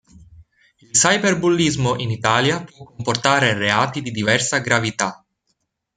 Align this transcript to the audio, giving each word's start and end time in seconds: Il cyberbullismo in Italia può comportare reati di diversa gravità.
Il 0.79 0.93
cyberbullismo 0.93 1.95
in 1.99 2.09
Italia 2.09 2.63
può 2.63 2.85
comportare 2.85 3.53
reati 3.53 4.01
di 4.01 4.09
diversa 4.09 4.57
gravità. 4.57 5.23